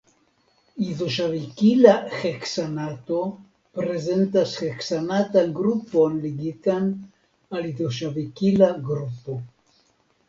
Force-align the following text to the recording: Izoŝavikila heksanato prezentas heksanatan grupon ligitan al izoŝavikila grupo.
Izoŝavikila 0.83 1.91
heksanato 2.21 3.19
prezentas 3.79 4.55
heksanatan 4.63 5.53
grupon 5.61 6.19
ligitan 6.27 6.91
al 7.59 7.71
izoŝavikila 7.73 8.75
grupo. 8.91 9.41